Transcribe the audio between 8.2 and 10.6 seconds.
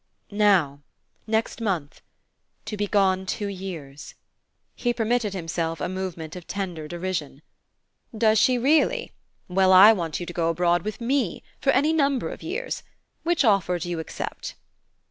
she really? Well, I want you to go